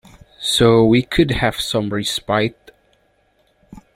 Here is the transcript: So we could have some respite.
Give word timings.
So 0.39 0.83
we 0.83 1.03
could 1.03 1.29
have 1.29 1.61
some 1.61 1.89
respite. 1.93 2.71